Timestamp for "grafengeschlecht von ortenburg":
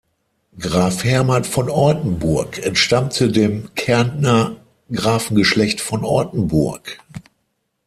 4.91-6.97